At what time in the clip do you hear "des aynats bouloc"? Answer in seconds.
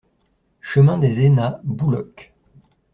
0.97-2.33